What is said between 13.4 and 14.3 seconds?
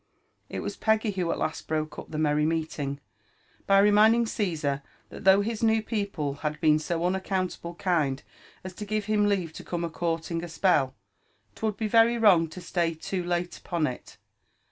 upon it.